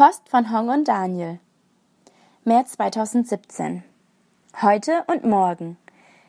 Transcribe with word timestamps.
Post 0.00 0.30
von 0.30 0.50
Hong 0.50 0.70
und 0.70 0.88
Daniel. 0.88 1.40
März 2.46 2.72
2017. 2.72 3.82
Heute 4.62 5.04
und 5.08 5.24
morgen. 5.24 5.76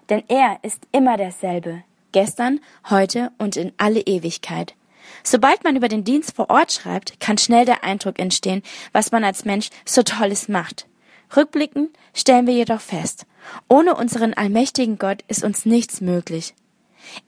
Denn 0.10 0.24
er 0.28 0.60
ist 0.62 0.86
immer 0.92 1.16
derselbe. 1.16 1.82
Gestern, 2.12 2.60
heute 2.90 3.32
und 3.38 3.56
in 3.56 3.72
alle 3.78 4.02
Ewigkeit. 4.02 4.76
Sobald 5.24 5.64
man 5.64 5.78
über 5.78 5.88
den 5.88 6.04
Dienst 6.04 6.36
vor 6.36 6.50
Ort 6.50 6.74
schreibt, 6.74 7.22
kann 7.22 7.38
schnell 7.38 7.64
der 7.64 7.86
Eindruck 7.86 8.20
entstehen, 8.20 8.62
was 8.92 9.14
man 9.14 9.24
als 9.24 9.46
Mensch 9.46 9.70
so 9.86 10.04
Tolles 10.04 10.50
macht. 10.50 10.86
Rückblickend 11.34 11.98
stellen 12.14 12.48
wir 12.48 12.54
jedoch 12.54 12.82
fest, 12.82 13.26
ohne 13.70 13.96
unseren 13.96 14.34
allmächtigen 14.34 14.98
Gott 14.98 15.24
ist 15.30 15.46
uns 15.46 15.66
nichts 15.66 16.02
möglich. 16.02 16.56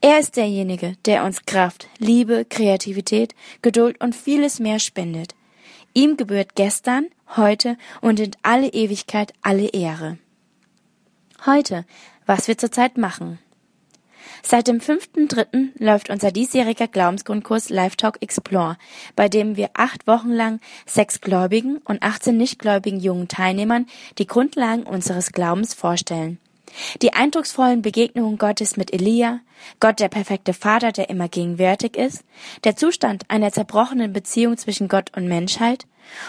Er 0.02 0.18
ist 0.18 0.36
derjenige, 0.36 0.98
der 1.06 1.24
uns 1.24 1.46
Kraft, 1.46 1.88
Liebe, 1.96 2.44
Kreativität, 2.44 3.34
Geduld 3.62 3.98
und 4.02 4.14
vieles 4.14 4.60
mehr 4.60 4.78
spendet. 4.78 5.34
Ihm 5.94 6.16
gebührt 6.16 6.56
gestern, 6.56 7.06
heute 7.36 7.78
und 8.00 8.18
in 8.18 8.32
alle 8.42 8.68
Ewigkeit 8.68 9.32
alle 9.42 9.68
Ehre. 9.68 10.18
Heute, 11.46 11.84
was 12.26 12.48
wir 12.48 12.58
zurzeit 12.58 12.98
machen. 12.98 13.38
Seit 14.42 14.66
dem 14.66 14.78
5.3. 14.78 15.70
läuft 15.78 16.10
unser 16.10 16.32
diesjähriger 16.32 16.88
Glaubensgrundkurs 16.88 17.70
Live 17.70 17.94
Talk 17.94 18.20
Explore, 18.20 18.76
bei 19.14 19.28
dem 19.28 19.56
wir 19.56 19.70
acht 19.74 20.06
Wochen 20.08 20.32
lang 20.32 20.60
sechs 20.84 21.20
gläubigen 21.20 21.78
und 21.84 22.02
18 22.02 22.36
nichtgläubigen 22.36 22.98
jungen 22.98 23.28
Teilnehmern 23.28 23.86
die 24.18 24.26
Grundlagen 24.26 24.82
unseres 24.82 25.32
Glaubens 25.32 25.74
vorstellen. 25.74 26.38
Die 27.02 27.12
eindrucksvollen 27.12 27.82
Begegnungen 27.82 28.38
Gottes 28.38 28.76
mit 28.76 28.92
Elia, 28.92 29.40
Gott 29.80 30.00
der 30.00 30.08
perfekte 30.08 30.52
Vater, 30.52 30.92
der 30.92 31.10
immer 31.10 31.28
gegenwärtig 31.28 31.96
ist, 31.96 32.24
der 32.64 32.76
Zustand 32.76 33.24
einer 33.28 33.52
zerbrochenen 33.52 34.12
Beziehung 34.12 34.56
zwischen 34.56 34.88
Gott 34.88 35.16
und 35.16 35.28
Menschheit 35.28 35.86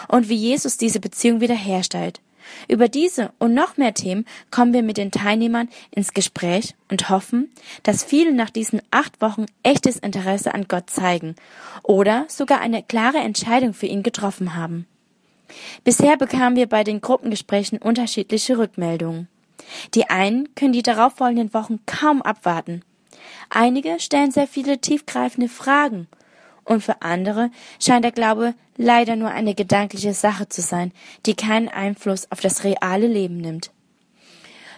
und 0.08 0.28
wie 0.28 0.36
Jesus 0.36 0.76
diese 0.76 1.00
Beziehung 1.00 1.40
wiederherstellt, 1.40 2.20
über 2.68 2.88
diese 2.88 3.32
und 3.38 3.54
noch 3.54 3.76
mehr 3.76 3.94
Themen 3.94 4.24
kommen 4.50 4.72
wir 4.72 4.82
mit 4.82 4.96
den 4.96 5.10
Teilnehmern 5.10 5.68
ins 5.90 6.12
Gespräch 6.12 6.74
und 6.90 7.08
hoffen, 7.10 7.50
dass 7.82 8.04
viele 8.04 8.32
nach 8.32 8.50
diesen 8.50 8.80
acht 8.90 9.20
Wochen 9.20 9.46
echtes 9.62 9.96
Interesse 9.96 10.54
an 10.54 10.66
Gott 10.68 10.90
zeigen 10.90 11.34
oder 11.82 12.24
sogar 12.28 12.60
eine 12.60 12.82
klare 12.82 13.18
Entscheidung 13.18 13.74
für 13.74 13.86
ihn 13.86 14.02
getroffen 14.02 14.54
haben. 14.54 14.86
Bisher 15.84 16.16
bekamen 16.16 16.56
wir 16.56 16.66
bei 16.66 16.82
den 16.82 17.00
Gruppengesprächen 17.00 17.78
unterschiedliche 17.78 18.58
Rückmeldungen. 18.58 19.28
Die 19.94 20.08
einen 20.08 20.54
können 20.54 20.72
die 20.72 20.82
darauffolgenden 20.82 21.54
Wochen 21.54 21.80
kaum 21.86 22.22
abwarten. 22.22 22.82
Einige 23.50 24.00
stellen 24.00 24.30
sehr 24.30 24.46
viele 24.46 24.78
tiefgreifende 24.78 25.48
Fragen 25.48 26.08
und 26.64 26.82
für 26.82 27.02
andere 27.02 27.50
scheint 27.80 28.04
der 28.04 28.12
Glaube 28.12 28.54
leider 28.76 29.16
nur 29.16 29.30
eine 29.30 29.54
gedankliche 29.54 30.12
Sache 30.12 30.48
zu 30.48 30.60
sein, 30.60 30.92
die 31.24 31.34
keinen 31.34 31.68
Einfluss 31.68 32.30
auf 32.30 32.40
das 32.40 32.64
reale 32.64 33.06
Leben 33.06 33.38
nimmt. 33.38 33.70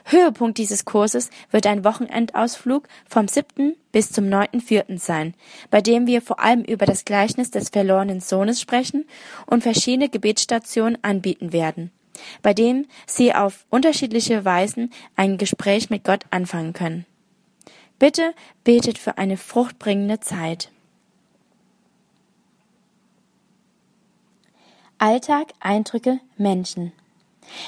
Höhepunkt 0.05 0.57
dieses 0.57 0.87
Kurses 0.87 1.29
wird 1.51 1.67
ein 1.67 1.85
Wochenendausflug 1.85 2.89
vom 3.07 3.29
7. 3.29 3.77
bis 3.93 4.11
zum 4.11 4.25
9.4. 4.25 4.99
sein, 4.99 5.35
bei 5.71 5.83
dem 5.83 6.07
wir 6.07 6.23
vor 6.23 6.41
allem 6.41 6.63
über 6.63 6.87
das 6.87 7.05
Gleichnis 7.05 7.51
des 7.51 7.69
verlorenen 7.69 8.21
Sohnes 8.21 8.61
sprechen 8.61 9.07
und 9.47 9.63
verschiedene 9.63 10.09
Gebetsstationen 10.09 10.99
anbieten 11.03 11.53
werden, 11.53 11.91
bei 12.43 12.55
dem 12.55 12.87
Sie 13.07 13.35
auf 13.35 13.67
unterschiedliche 13.71 14.45
Weisen 14.45 14.93
ein 15.17 15.39
Gespräch 15.39 15.91
mit 15.91 16.05
Gott 16.05 16.25
anfangen 16.31 16.73
können. 16.73 17.07
Bitte 17.99 18.35
betet 18.65 18.99
für 18.99 19.19
eine 19.19 19.37
fruchtbringende 19.37 20.21
Zeit. 20.21 20.71
Alltag, 24.99 25.53
Eindrücke, 25.61 26.21
Menschen. 26.37 26.93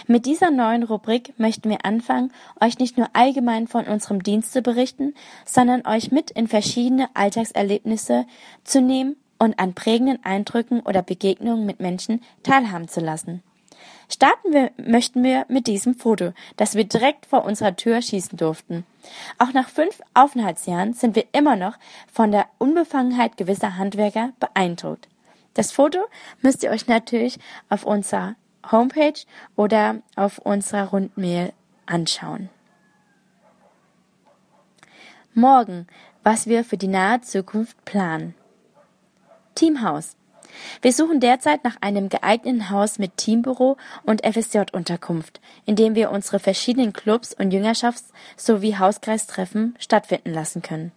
Mit 0.07 0.27
dieser 0.27 0.51
neuen 0.51 0.83
Rubrik 0.83 1.39
möchten 1.39 1.71
wir 1.71 1.85
anfangen, 1.85 2.33
euch 2.61 2.79
nicht 2.79 2.99
nur 2.99 3.09
allgemein 3.13 3.67
von 3.67 3.87
unserem 3.87 4.23
Dienst 4.23 4.53
zu 4.53 4.63
berichten, 4.63 5.15
sondern 5.45 5.87
euch 5.87 6.11
mit 6.11 6.31
in 6.31 6.49
verschiedene 6.49 7.09
Alltagserlebnisse 7.15 8.27
zu 8.65 8.81
nehmen 8.81 9.17
und 9.39 9.59
an 9.59 9.75
prägenden 9.75 10.25
Eindrücken 10.25 10.81
oder 10.81 11.03
Begegnungen 11.03 11.65
mit 11.65 11.81
Menschen 11.81 12.23
teilhaben 12.43 12.89
zu 12.89 13.01
lassen. 13.01 13.43
Starten 14.13 14.53
wir, 14.53 14.73
möchten 14.77 15.23
wir 15.23 15.47
mit 15.49 15.69
diesem 15.69 15.95
Foto, 15.95 16.33
das 16.57 16.75
wir 16.75 16.85
direkt 16.85 17.27
vor 17.27 17.45
unserer 17.45 17.77
Tür 17.77 18.03
schießen 18.03 18.37
durften. 18.37 18.85
Auch 19.39 19.53
nach 19.53 19.69
fünf 19.69 20.01
Aufenthaltsjahren 20.15 20.95
sind 20.95 21.15
wir 21.15 21.27
immer 21.33 21.55
noch 21.55 21.79
von 22.13 22.33
der 22.33 22.47
Unbefangenheit 22.59 23.37
gewisser 23.37 23.77
Handwerker 23.77 24.33
beeindruckt. 24.41 25.09
Das 25.55 25.71
Foto 25.71 26.01
müsst 26.43 26.65
ihr 26.65 26.71
euch 26.71 26.89
natürlich 26.89 27.39
auf 27.69 27.85
unserer 27.85 28.35
Homepage 28.71 29.21
oder 29.57 30.03
auf 30.17 30.39
unserer 30.39 30.89
Rundmail 30.89 31.53
anschauen. 31.87 32.49
Morgen, 35.35 35.87
was 36.25 36.49
wir 36.49 36.65
für 36.65 36.77
die 36.77 36.89
nahe 36.89 37.21
Zukunft 37.21 37.85
planen. 37.85 38.35
Teamhaus. 39.55 40.17
Wir 40.83 40.93
suchen 40.93 41.21
derzeit 41.21 41.65
nach 41.65 41.77
einem 41.81 42.09
geeigneten 42.09 42.71
Haus 42.71 42.99
mit 42.99 43.17
Teambüro 43.17 43.77
und 44.05 44.25
FSJ-Unterkunft, 44.25 45.41
in 45.67 45.77
dem 45.77 45.95
wir 45.95 46.11
unsere 46.11 46.39
verschiedenen 46.39 46.93
Clubs 46.93 47.35
und 47.35 47.53
Jüngerschafts- 47.53 48.13
sowie 48.37 48.77
Hauskreistreffen 48.77 49.75
stattfinden 49.79 50.33
lassen 50.33 50.63
können. 50.63 50.93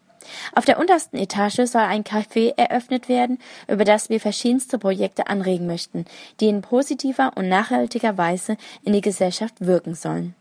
Auf 0.55 0.65
der 0.65 0.79
untersten 0.79 1.17
Etage 1.17 1.65
soll 1.65 1.81
ein 1.81 2.03
Café 2.03 2.53
eröffnet 2.55 3.09
werden, 3.09 3.39
über 3.67 3.83
das 3.83 4.09
wir 4.09 4.19
verschiedenste 4.19 4.79
Projekte 4.79 5.27
anregen 5.27 5.67
möchten, 5.67 6.05
die 6.39 6.47
in 6.47 6.61
positiver 6.61 7.33
und 7.35 7.49
nachhaltiger 7.49 8.17
Weise 8.17 8.57
in 8.83 8.93
die 8.93 9.01
Gesellschaft 9.01 9.55
wirken 9.59 9.95
sollen. 9.95 10.35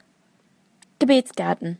Gebetsgarten. 0.98 1.78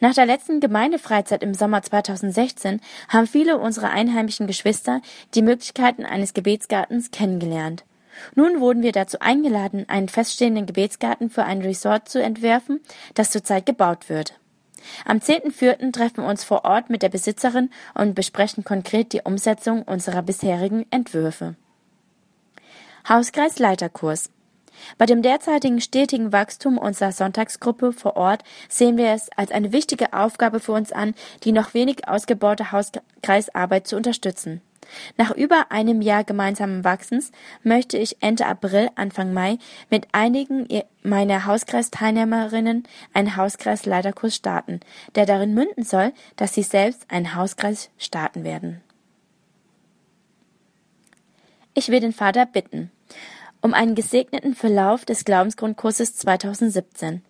Nach 0.00 0.14
der 0.14 0.26
letzten 0.26 0.60
Gemeindefreizeit 0.60 1.42
im 1.42 1.54
Sommer 1.54 1.82
2016 1.82 2.80
haben 3.08 3.26
viele 3.26 3.58
unserer 3.58 3.90
einheimischen 3.90 4.46
Geschwister 4.46 5.00
die 5.34 5.42
Möglichkeiten 5.42 6.04
eines 6.04 6.34
Gebetsgartens 6.34 7.10
kennengelernt. 7.10 7.84
Nun 8.34 8.60
wurden 8.60 8.82
wir 8.82 8.92
dazu 8.92 9.18
eingeladen, 9.20 9.88
einen 9.88 10.08
feststehenden 10.08 10.66
Gebetsgarten 10.66 11.30
für 11.30 11.44
ein 11.44 11.62
Resort 11.62 12.08
zu 12.08 12.22
entwerfen, 12.22 12.80
das 13.14 13.30
zurzeit 13.30 13.66
gebaut 13.66 14.08
wird. 14.08 14.34
Am 15.04 15.18
10.04. 15.18 15.92
treffen 15.92 16.18
wir 16.18 16.28
uns 16.28 16.44
vor 16.44 16.64
Ort 16.64 16.90
mit 16.90 17.02
der 17.02 17.08
Besitzerin 17.08 17.70
und 17.94 18.14
besprechen 18.14 18.64
konkret 18.64 19.12
die 19.12 19.22
Umsetzung 19.22 19.82
unserer 19.82 20.22
bisherigen 20.22 20.86
Entwürfe. 20.90 21.56
Hauskreisleiterkurs. 23.08 24.30
Bei 24.96 25.06
dem 25.06 25.22
derzeitigen 25.22 25.80
stetigen 25.80 26.32
Wachstum 26.32 26.78
unserer 26.78 27.12
Sonntagsgruppe 27.12 27.92
vor 27.92 28.16
Ort 28.16 28.44
sehen 28.68 28.96
wir 28.96 29.10
es 29.12 29.28
als 29.36 29.50
eine 29.50 29.72
wichtige 29.72 30.12
Aufgabe 30.12 30.60
für 30.60 30.72
uns 30.72 30.92
an, 30.92 31.14
die 31.44 31.52
noch 31.52 31.74
wenig 31.74 32.08
ausgebaute 32.08 32.72
Hauskreisarbeit 32.72 33.86
zu 33.86 33.96
unterstützen. 33.96 34.60
Nach 35.16 35.30
über 35.30 35.70
einem 35.70 36.00
Jahr 36.00 36.24
gemeinsamen 36.24 36.84
Wachsens 36.84 37.32
möchte 37.62 37.98
ich 37.98 38.16
Ende 38.20 38.46
April, 38.46 38.90
Anfang 38.94 39.32
Mai 39.32 39.58
mit 39.90 40.08
einigen 40.12 40.66
meiner 41.02 41.44
Hauskreisteilnehmerinnen 41.44 42.84
einen 43.12 43.36
Hauskreisleiterkurs 43.36 44.34
starten, 44.34 44.80
der 45.14 45.26
darin 45.26 45.54
münden 45.54 45.84
soll, 45.84 46.12
dass 46.36 46.54
sie 46.54 46.62
selbst 46.62 47.04
einen 47.10 47.34
Hauskreis 47.34 47.90
starten 47.98 48.44
werden. 48.44 48.80
Ich 51.74 51.88
will 51.90 52.00
den 52.00 52.12
Vater 52.12 52.46
bitten 52.46 52.90
um 53.60 53.74
einen 53.74 53.94
gesegneten 53.94 54.54
Verlauf 54.54 55.04
des 55.04 55.24
Glaubensgrundkurses 55.24 56.14
2017. 56.16 57.22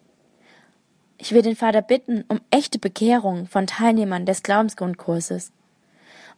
Ich 1.19 1.33
will 1.33 1.43
den 1.43 1.57
Vater 1.57 1.83
bitten 1.83 2.25
um 2.29 2.41
echte 2.51 2.79
Bekehrung 2.79 3.47
von 3.47 3.67
Teilnehmern 3.67 4.25
des 4.25 4.43
Glaubensgrundkurses. 4.43 5.53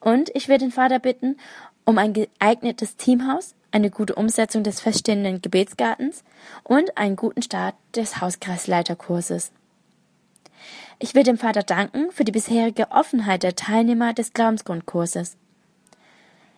Und 0.01 0.31
ich 0.35 0.49
will 0.49 0.59
den 0.59 0.73
Vater 0.73 0.99
bitten 0.99 1.37
um 1.85 1.99
ein 1.99 2.13
geeignetes 2.13 2.97
Teamhaus, 2.97 3.55
eine 3.73 3.91
gute 3.91 4.15
Umsetzung 4.15 4.63
des 4.63 4.81
feststehenden 4.81 5.43
Gebetsgartens 5.43 6.25
und 6.65 6.97
einen 6.97 7.17
guten 7.17 7.43
Start 7.43 7.75
des 7.95 8.21
Hauskreisleiterkurses. 8.21 9.53
Ich 10.99 11.15
will 11.15 11.23
dem 11.23 11.39
Vater 11.39 11.63
danken 11.63 12.11
für 12.11 12.25
die 12.25 12.33
bisherige 12.33 12.91
Offenheit 12.91 13.43
der 13.43 13.57
Teilnehmer 13.57 14.13
des 14.13 14.33
Glaubensgrundkurses. 14.33 15.37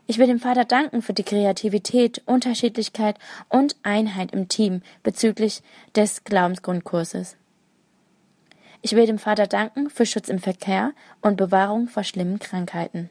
Ich 0.06 0.19
will 0.19 0.26
dem 0.26 0.40
Vater 0.40 0.64
danken 0.64 1.00
für 1.00 1.12
die 1.12 1.22
Kreativität, 1.22 2.22
Unterschiedlichkeit 2.26 3.19
und 3.49 3.76
Einheit 3.82 4.32
im 4.32 4.49
Team 4.49 4.82
bezüglich 5.02 5.62
des 5.94 6.25
Glaubensgrundkurses. 6.25 7.37
Ich 8.82 8.96
will 8.96 9.06
dem 9.06 9.19
Vater 9.19 9.46
danken 9.46 9.90
für 9.90 10.04
Schutz 10.04 10.28
im 10.28 10.40
Verkehr 10.40 10.93
und 11.20 11.37
Bewahrung 11.37 11.88
vor 11.88 12.02
schlimmen 12.02 12.40
Krankheiten. 12.40 13.10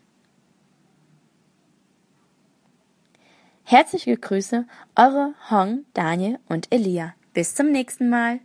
Herzliche 3.64 4.18
Grüße, 4.18 4.66
eure 4.98 5.34
Hong, 5.50 5.86
Daniel 5.94 6.40
und 6.50 6.68
Elia. 6.74 7.14
Bis 7.34 7.56
zum 7.56 7.72
nächsten 7.72 8.10
Mal. 8.10 8.42